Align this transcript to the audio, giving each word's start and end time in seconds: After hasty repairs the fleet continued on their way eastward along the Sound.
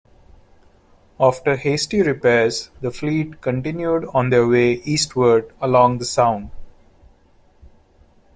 After 1.19 1.55
hasty 1.55 2.01
repairs 2.01 2.71
the 2.81 2.89
fleet 2.89 3.39
continued 3.39 4.05
on 4.15 4.31
their 4.31 4.47
way 4.47 4.71
eastward 4.83 5.53
along 5.61 5.99
the 5.99 6.05
Sound. 6.05 6.49